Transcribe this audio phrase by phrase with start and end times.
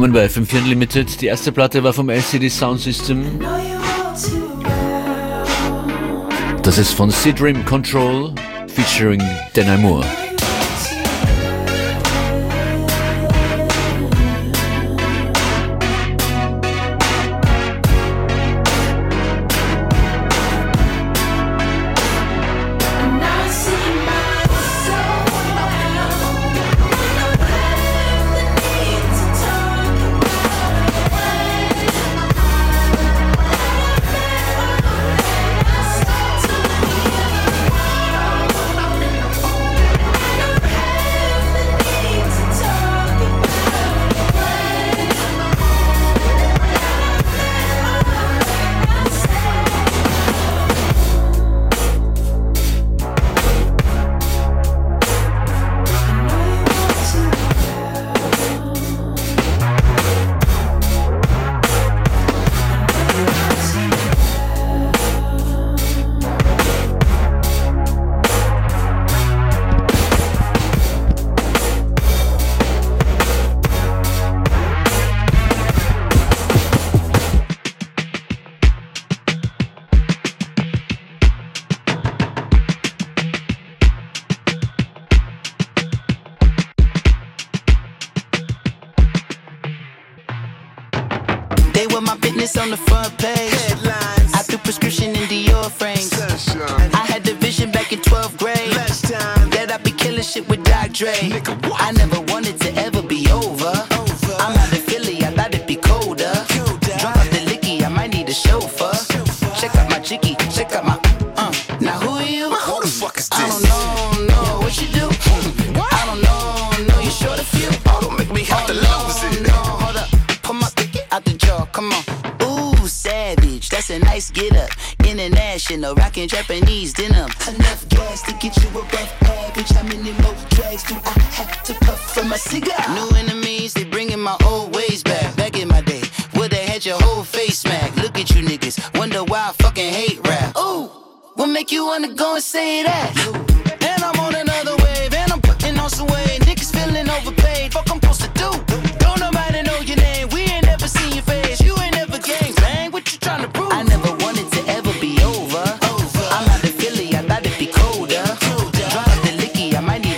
[0.00, 1.20] willkommen bei 54 Unlimited.
[1.20, 3.38] Die erste Platte war vom LCD Sound System.
[6.62, 8.34] Das ist von C-Dream Control
[8.66, 9.22] featuring
[9.54, 10.06] Denai Moore.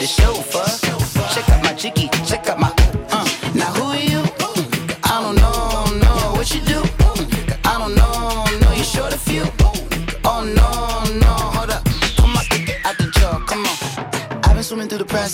[0.03, 0.62] the show for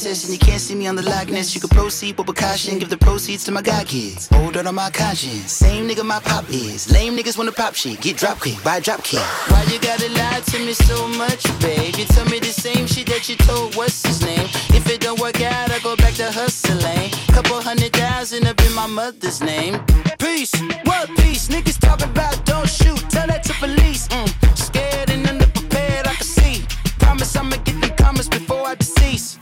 [0.08, 1.54] process, and you can't see me on the likeness.
[1.54, 4.28] You can proceed with precaution, give the proceeds to my god kids.
[4.32, 6.90] Old on my conscience, same nigga my pop is.
[6.92, 9.20] Lame niggas wanna pop shit, get drop quick, buy drop kick.
[9.50, 11.96] Why you gotta lie to me so much, babe?
[11.96, 14.46] You tell me the same shit that you told what's his name.
[14.78, 17.10] If it don't work out, I go back to hustling.
[17.34, 19.78] Couple hundred thousand up in my mother's name.
[20.18, 21.48] Peace, what peace?
[21.48, 24.08] Niggas talking about don't shoot, tell that to police.
[24.08, 24.28] Mm.
[24.56, 26.64] Scared and underprepared, I can see.
[26.98, 29.37] Promise I'ma get the comments before I decease.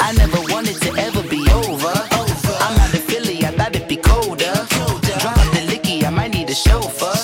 [0.00, 1.92] I never wanted to ever be over.
[2.64, 4.54] I'm out of Philly, I it'd be colder.
[5.20, 7.17] Drop the licky, I might need a chauffeur.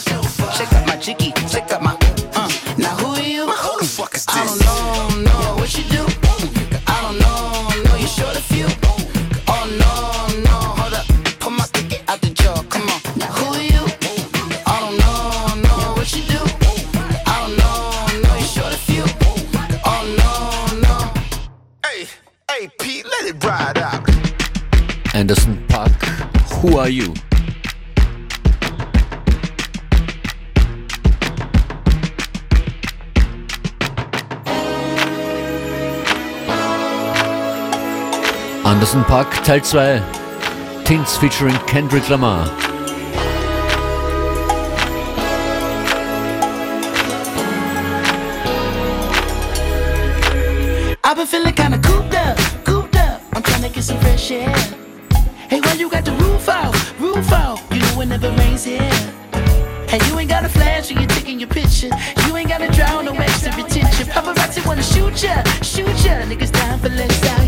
[26.64, 27.12] Who Are You?
[38.64, 42.48] Anderson .Paak Teil 2 Tints featuring Kendrick Lamar.
[51.04, 53.20] I've been feeling kinda cooped up, cooped up.
[53.34, 54.48] I'm trying to get some fresh air.
[55.50, 56.04] Hey, why you got
[56.98, 57.60] roof out?
[57.72, 58.80] You know it never rains here.
[59.88, 61.90] Hey, you ain't got a flash when you're taking your picture.
[62.26, 64.06] You ain't gotta draw no extra attention.
[64.08, 66.22] Paparazzi wanna shoot ya, shoot ya.
[66.28, 67.43] Niggas dying for less out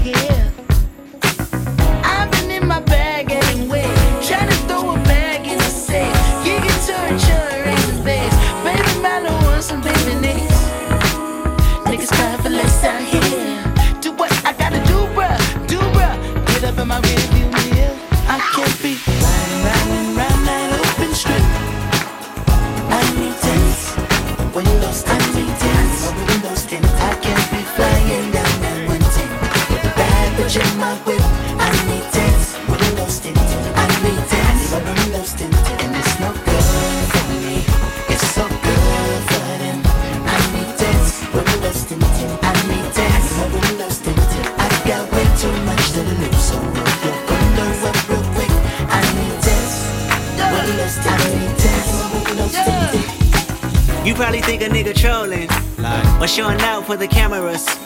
[56.86, 57.85] for the cameras.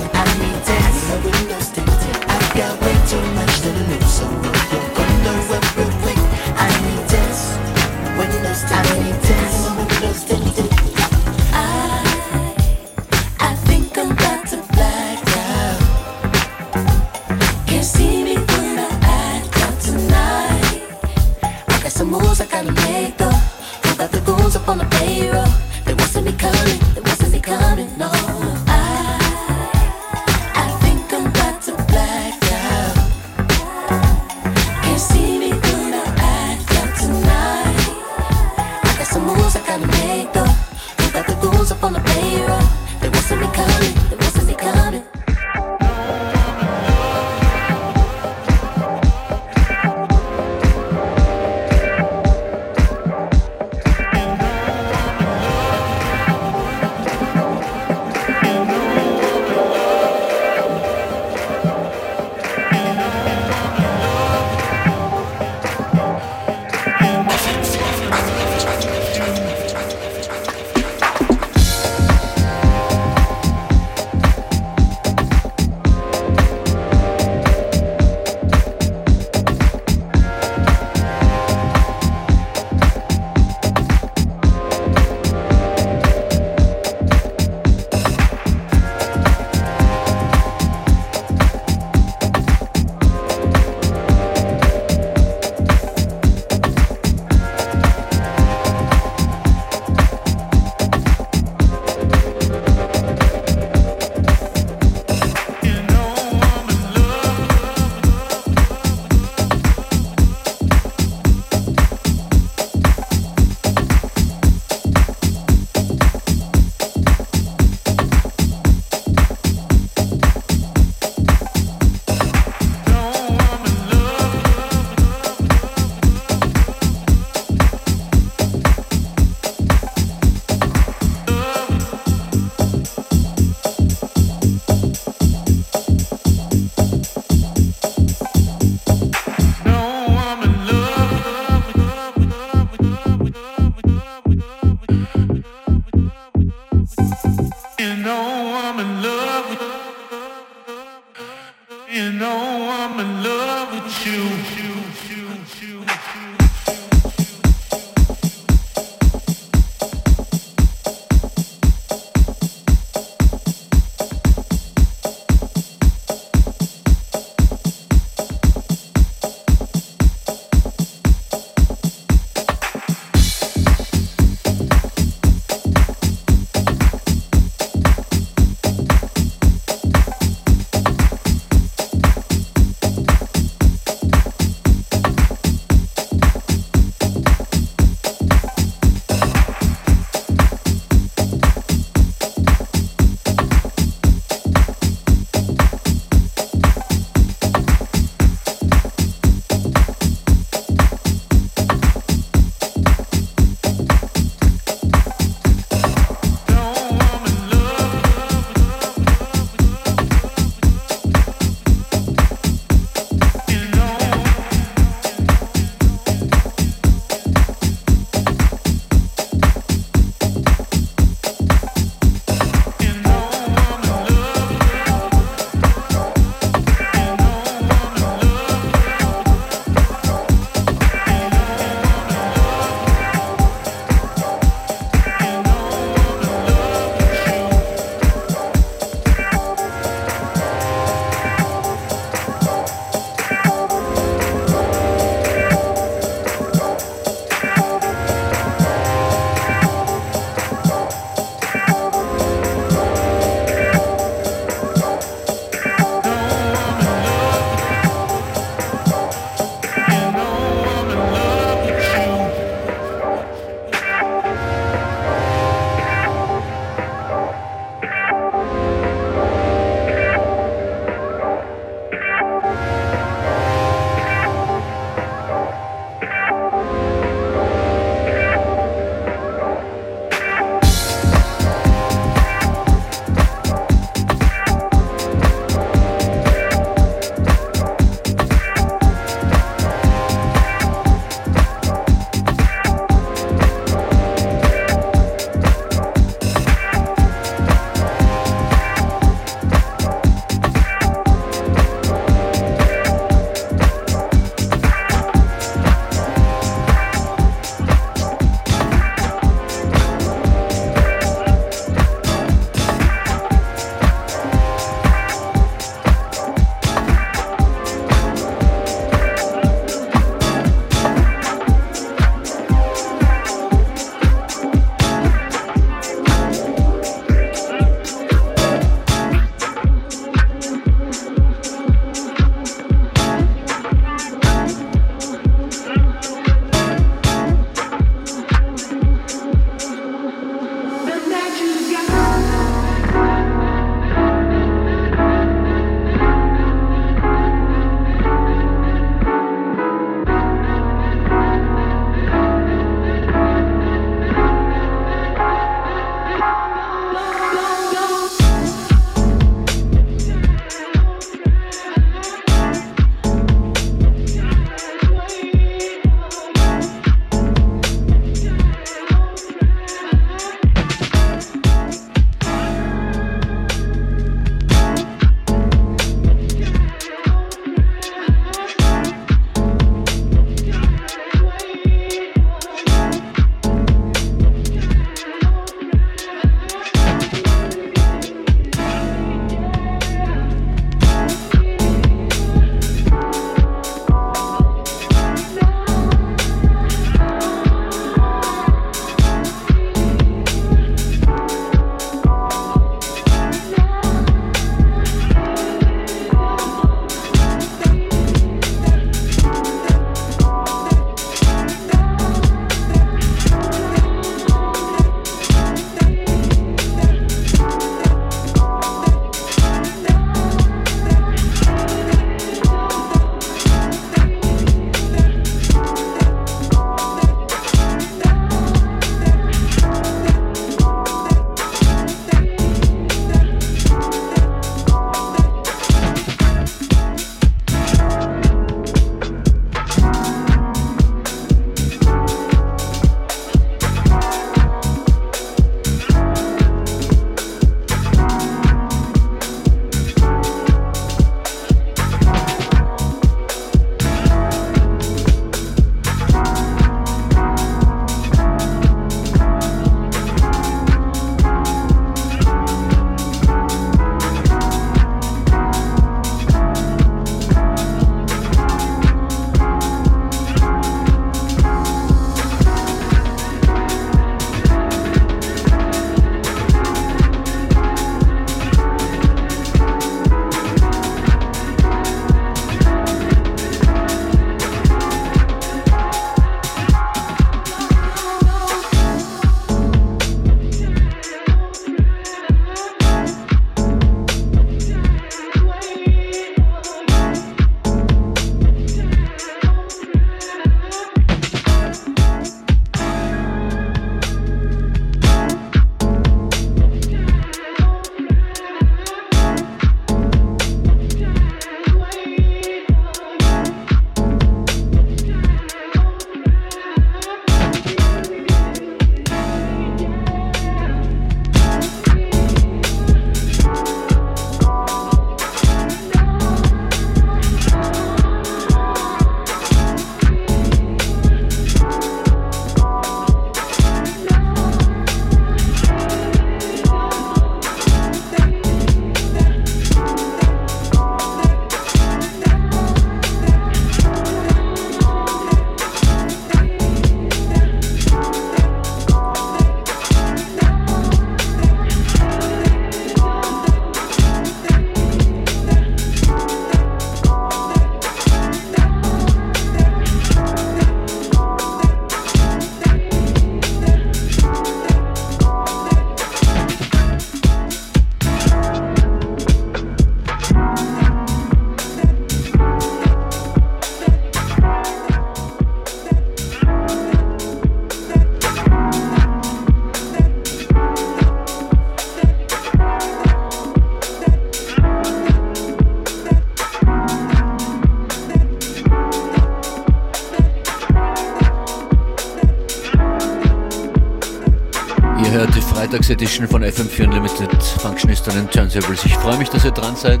[595.78, 598.84] Freitagsedition von FM4 Unlimited Functionist and Turntables.
[598.84, 600.00] Ich freue mich, dass ihr dran seid.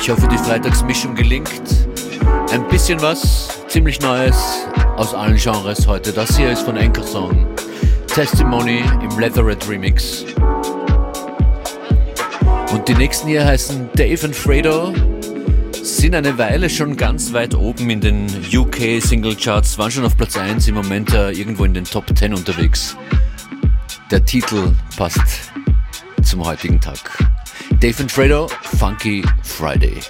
[0.00, 1.50] Ich hoffe, die Freitagsmischung gelingt.
[2.52, 4.36] Ein bisschen was, ziemlich Neues
[4.96, 6.12] aus allen Genres heute.
[6.12, 7.48] Das hier ist von Anchor Song.
[8.06, 10.24] Testimony im Leatherette Remix.
[12.72, 14.92] Und die nächsten hier heißen Dave and Fredo
[16.02, 20.16] sind eine Weile schon ganz weit oben in den UK Single Charts, waren schon auf
[20.16, 22.96] Platz 1, im Moment äh, irgendwo in den Top 10 unterwegs.
[24.10, 25.52] Der Titel passt
[26.24, 26.98] zum heutigen Tag.
[27.78, 28.48] Dave and Fredo,
[28.80, 30.00] Funky Friday.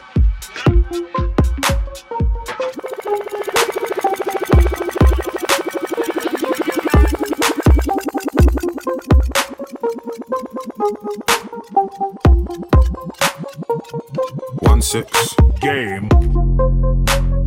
[14.93, 15.32] Six
[15.63, 16.09] game.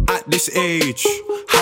[0.08, 1.06] At this age,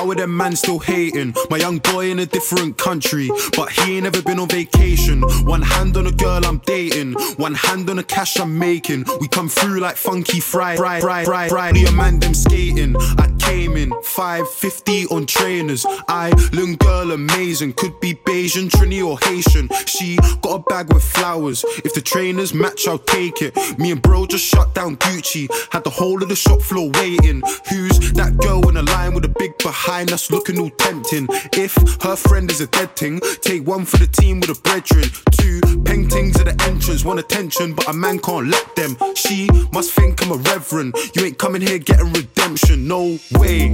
[0.04, 1.34] how are them man still hating?
[1.50, 5.22] My young boy in a different country, but he ain't ever been on vacation.
[5.46, 9.06] One hand on a girl I'm dating, one hand on the cash I'm making.
[9.22, 11.70] We come through like funky fry, fry, fry, fry, fry.
[11.70, 12.98] And man them skating.
[12.98, 15.86] I came in 550 on trainers.
[16.10, 19.70] Island girl amazing, could be Bajan, Trini or Haitian.
[19.86, 21.64] She got a bag with flowers.
[21.86, 23.56] If the trainers match, I'll take it.
[23.80, 27.42] Me and bro just shut down Gucci, had the whole of the shop floor waiting.
[27.70, 31.28] Who's that girl in a line with a big behind us looking all tempting?
[31.54, 35.06] If her friend is a dead thing, take one for the team with a brethren.
[35.32, 38.98] Two paintings at the entrance, want attention, but a man can't let them.
[39.16, 40.96] She must think I'm a reverend.
[41.16, 43.70] You ain't coming here getting redemption, no way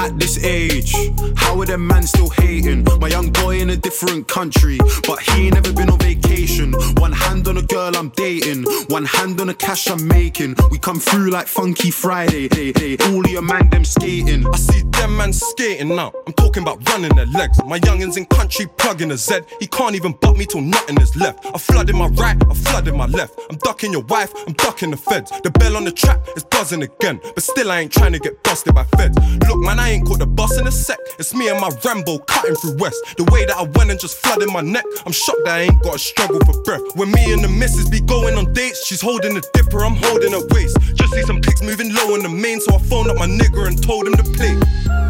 [0.00, 0.94] at this age.
[1.36, 2.84] How are them man still hating?
[3.00, 6.72] My young boy in a different country, but he ain't never been on vacation.
[6.96, 10.56] One hand on a girl I'm dating, one hand on the cash I'm making.
[10.70, 12.48] We come through like Funky Friday.
[12.52, 14.46] Hey, hey, all your man them skating.
[14.46, 16.12] I see them man skating now.
[16.26, 17.62] I'm talking about running their legs.
[17.64, 19.40] My youngins in country plugging a Z.
[19.60, 21.44] He can't even butt me till nothing is left.
[21.54, 23.38] I flooded my right, I flooded my left.
[23.50, 25.30] I'm ducking your wife, I'm ducking the feds.
[25.42, 28.42] The bell on the trap is buzzing again, but still I ain't trying to get
[28.42, 29.16] busted by feds.
[29.48, 30.98] Look, man, I ain't caught the bus in a sec.
[31.18, 32.98] It's me and my Rambo cutting through West.
[33.16, 34.84] The way that I went and just flooded my neck.
[35.04, 36.82] I'm shocked I ain't got a struggle for breath.
[36.94, 40.34] When me and the missus be going on dates, she's holding a dipper, I'm holding
[40.34, 40.78] a waist.
[40.94, 43.66] Just see some pics moving low in the main, so I phoned up my nigga
[43.66, 45.09] and told him to play.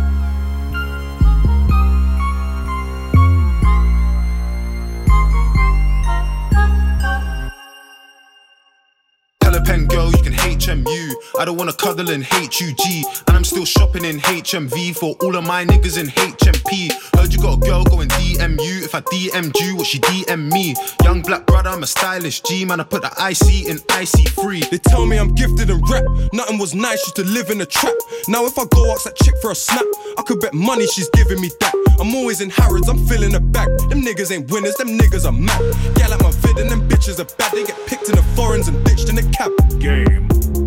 [10.70, 11.14] HMU.
[11.38, 13.04] I don't wanna cuddle in HUG.
[13.26, 16.92] And I'm still shopping in HMV for all of my niggas in HMP.
[17.18, 18.85] Heard you got a girl going DMU.
[18.85, 20.76] If I DM'd you, what she DM me?
[21.02, 22.64] Young black brother, I'm a stylish G.
[22.64, 24.62] Man, I put the IC in IC free.
[24.70, 26.04] They tell me I'm gifted in rap.
[26.33, 27.94] Nothing was nice, used to live in a trap.
[28.28, 29.85] Now if I go ask that chick for a snap,
[30.18, 31.74] I could bet money she's giving me that.
[31.98, 33.68] I'm always in Harrods, I'm filling the bag.
[33.88, 35.61] Them niggas ain't winners, them niggas are mad.
[35.98, 37.52] Yeah, like my vid and them bitches are bad.
[37.52, 39.50] They get picked in the foreigns and ditched in the cab.
[39.80, 40.60] Game.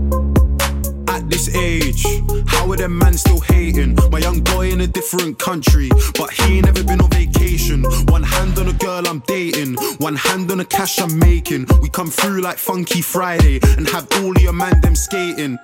[1.08, 2.06] At this age,
[2.48, 3.98] how are them man still hating?
[4.12, 7.84] My young boy in a different country, but he ain't never been on vacation.
[8.08, 11.68] One hand on a girl I'm dating, one hand on the cash I'm making.
[11.82, 15.58] We come through like Funky Friday and have all your man them skating.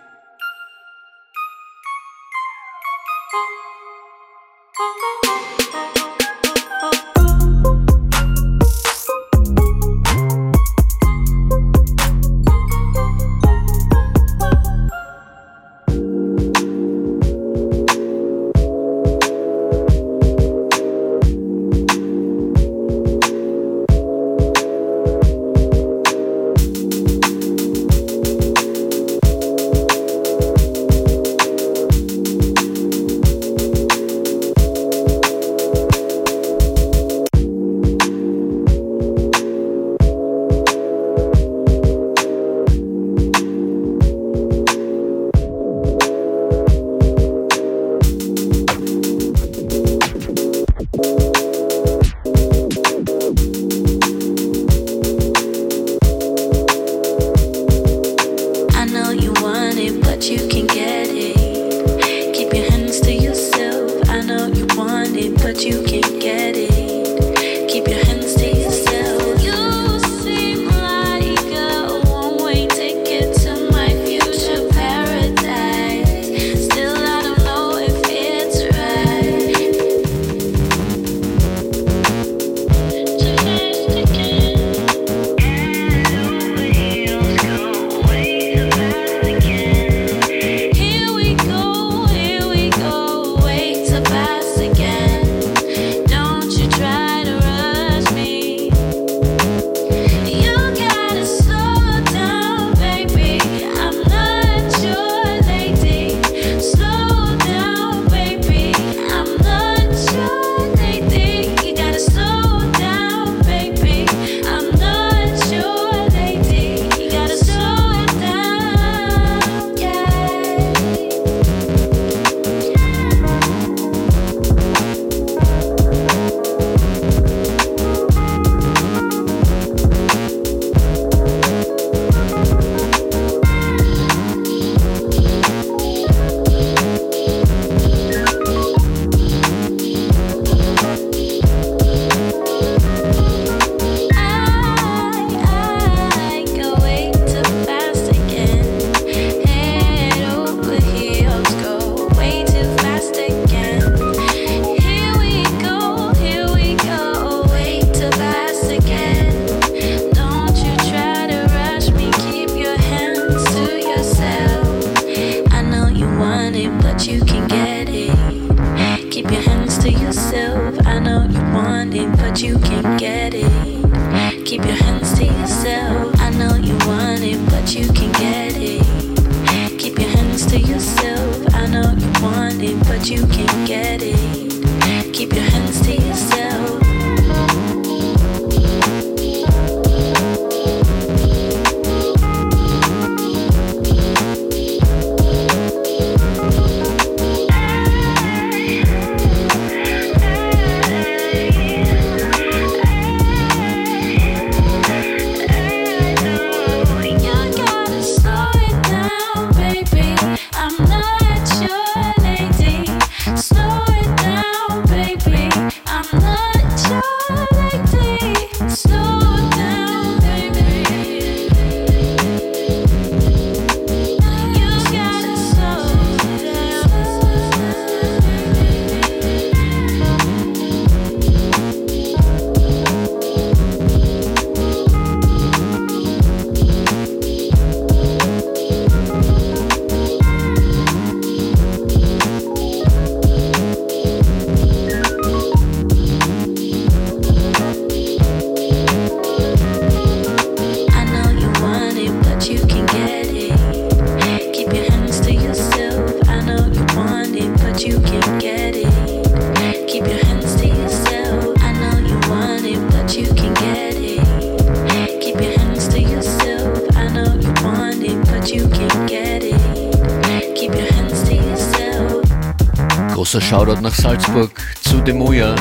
[273.29, 274.49] Großer Shoutout nach Salzburg
[274.81, 275.55] zu Demuya.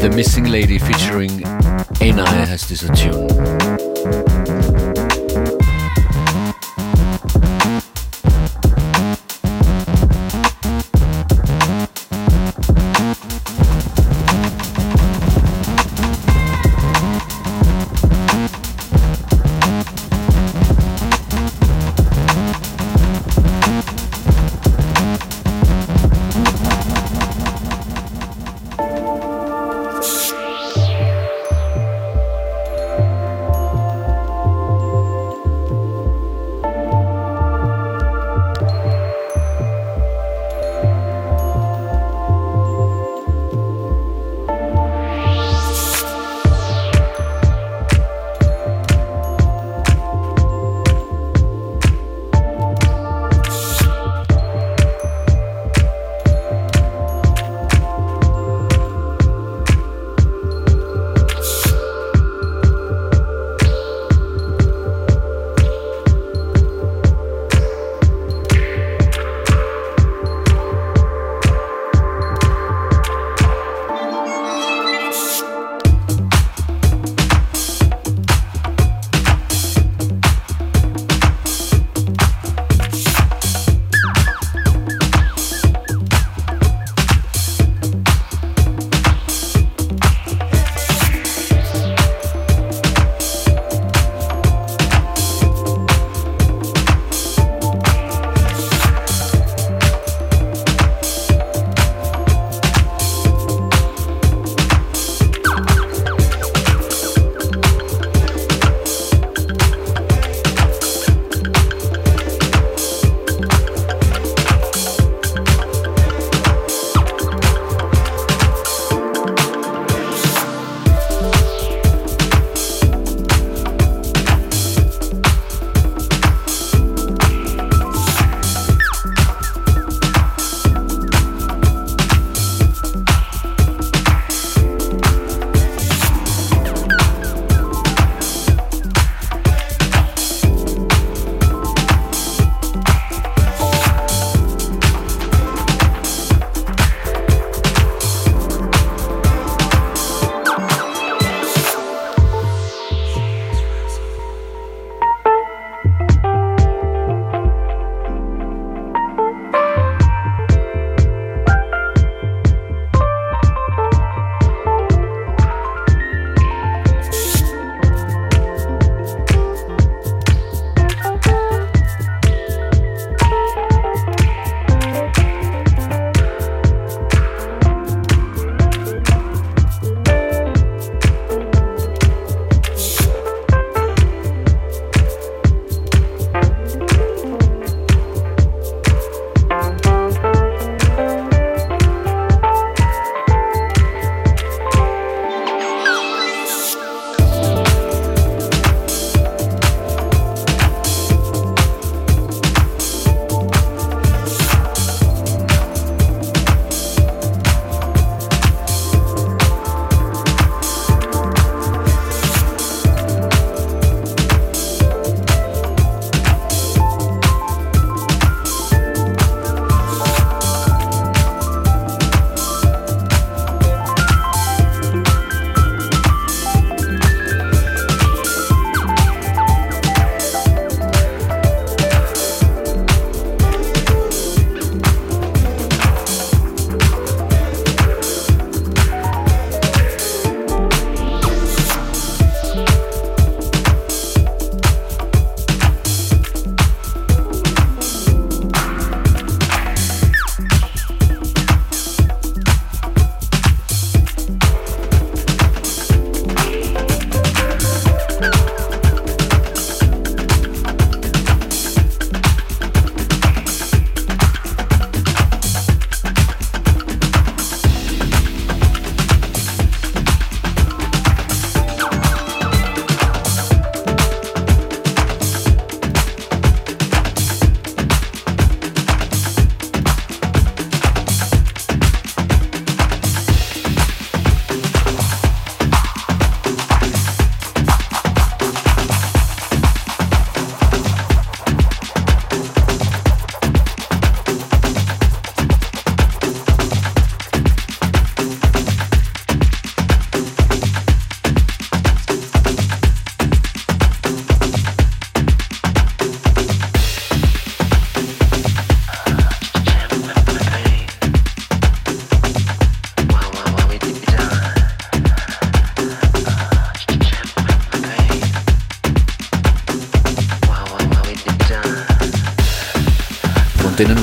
[0.00, 1.42] The Missing Lady featuring
[1.98, 3.26] Enae heißt dieser Tune.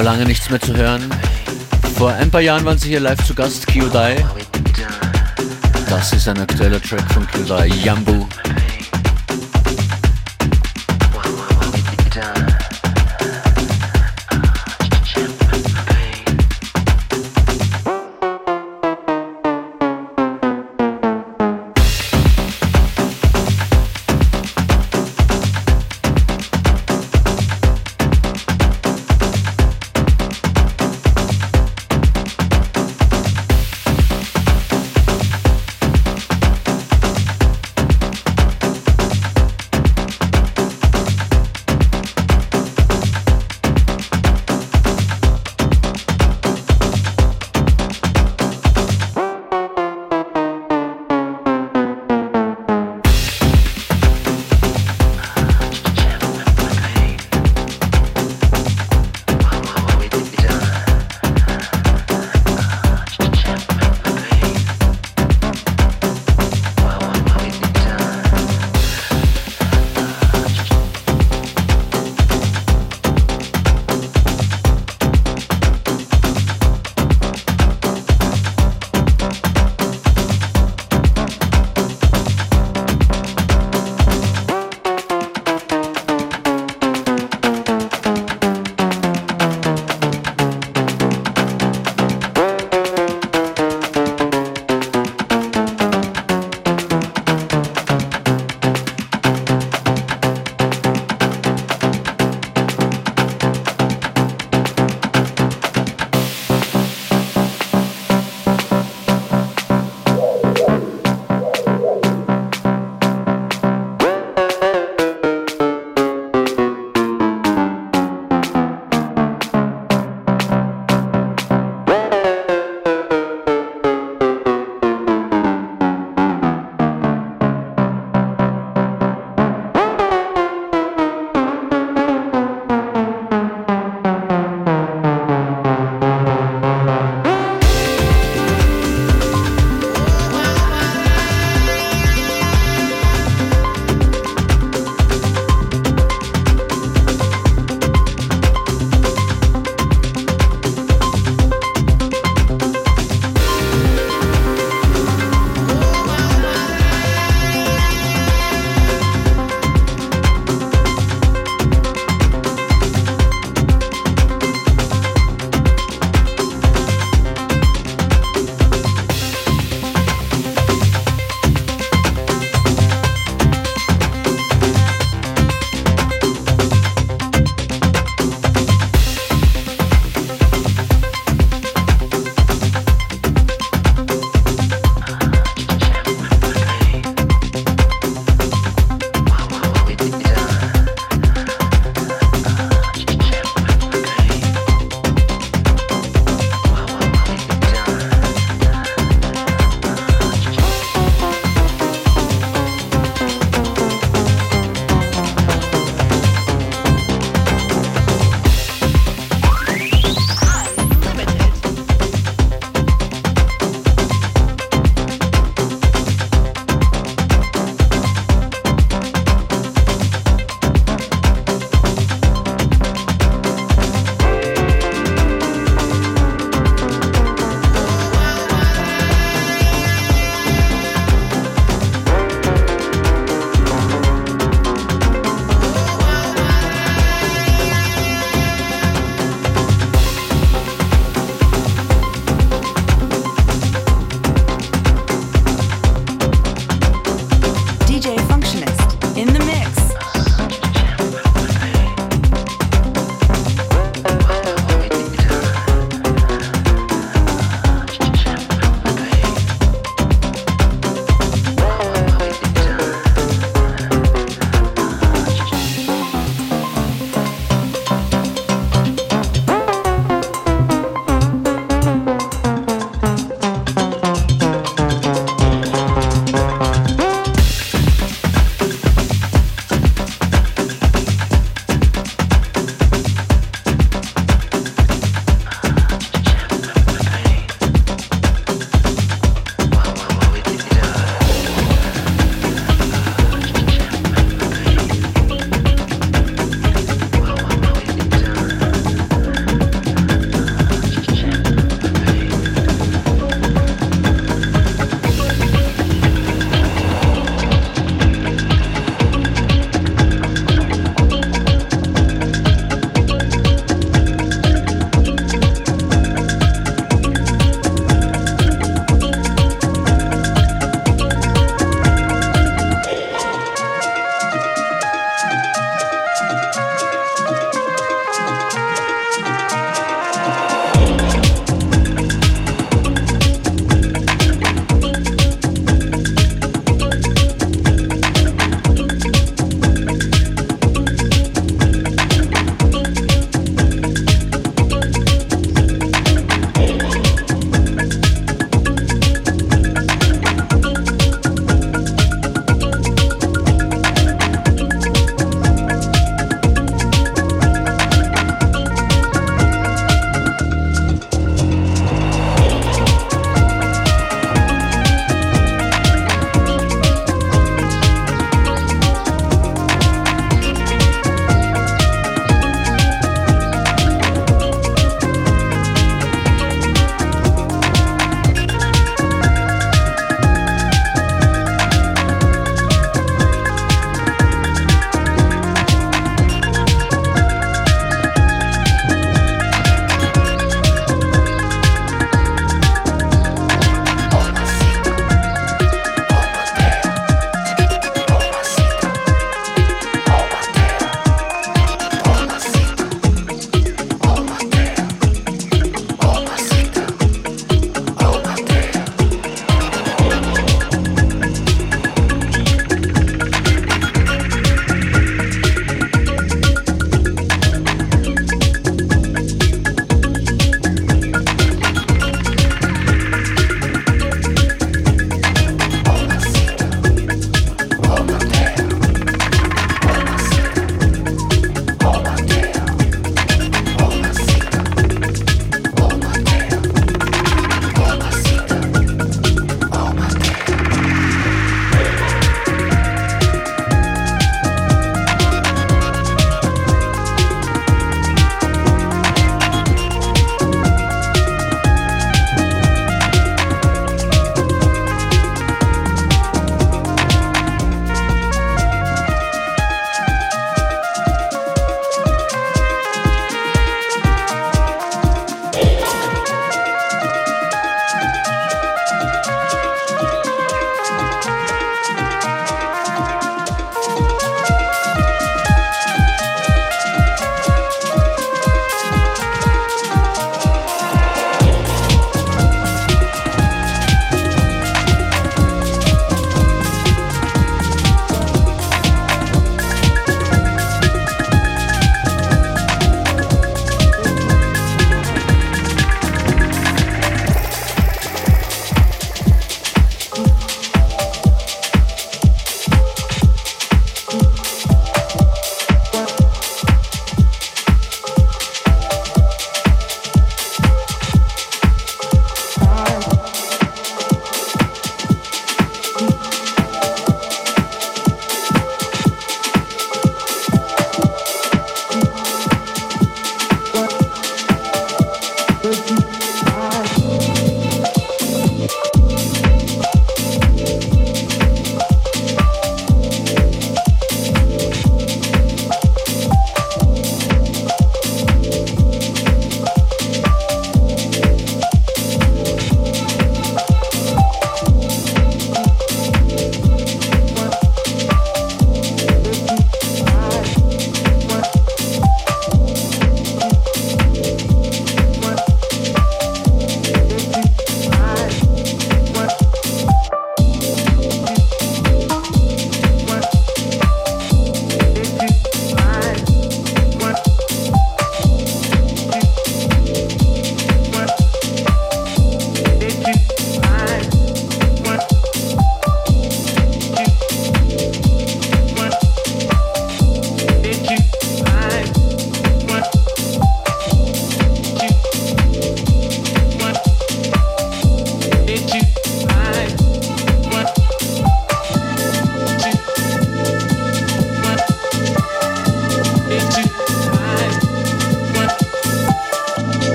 [0.00, 1.02] War lange nichts mehr zu hören.
[1.98, 4.24] Vor ein paar Jahren waren sie hier live zu Gast, Kyodai.
[5.90, 8.26] Das ist ein aktueller Track von Kyodai, Yambu.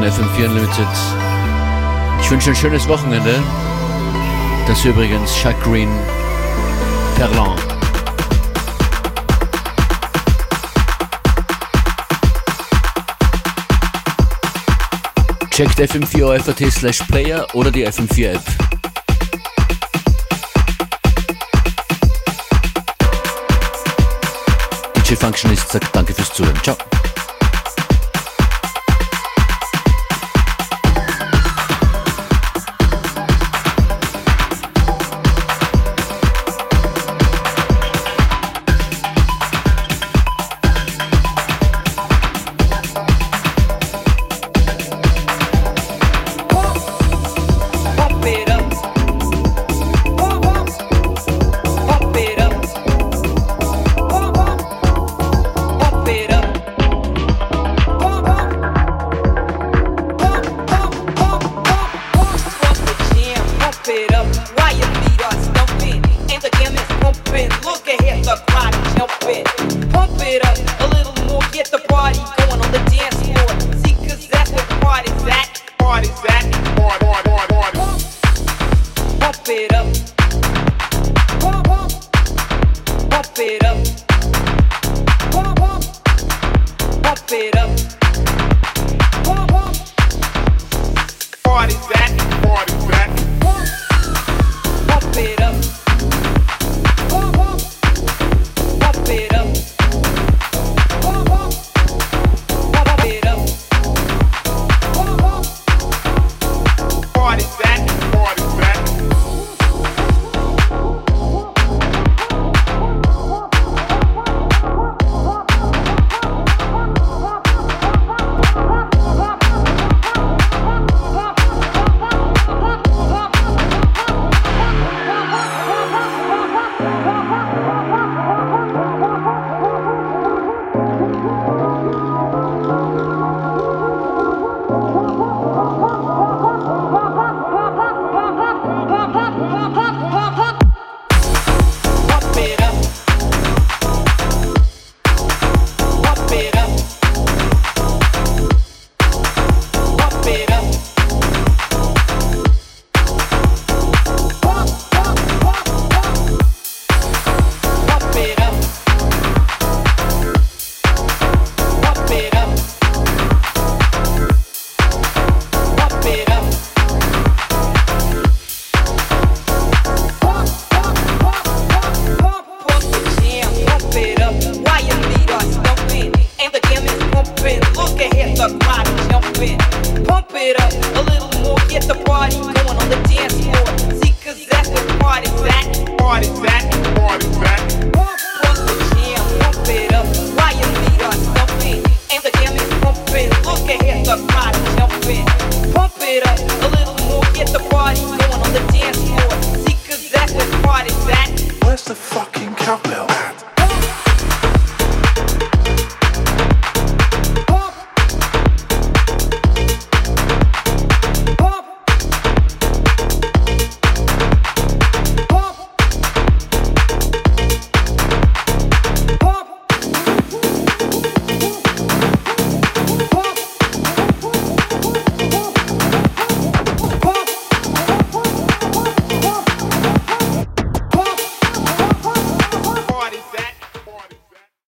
[0.00, 0.86] In FM4 Unlimited.
[2.22, 3.34] Ich wünsche ein schönes Wochenende.
[4.66, 5.90] Das ist übrigens Jacques Green
[7.16, 7.54] Perlan.
[15.50, 18.42] Checkt fm4 slash player oder die FM4 App.
[24.96, 26.56] DJ Functionist sagt danke fürs Zuhören.
[26.62, 26.78] Ciao.